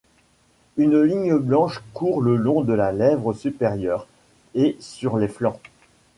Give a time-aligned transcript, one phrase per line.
[0.77, 4.07] Une ligne blanche court le long de la lèvre supérieure
[4.55, 5.61] et sur les flancs.